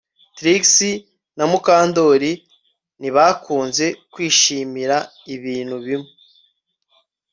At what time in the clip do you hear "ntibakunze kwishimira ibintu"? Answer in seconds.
2.99-5.75